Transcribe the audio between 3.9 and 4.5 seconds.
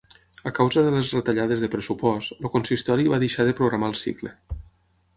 el cicle.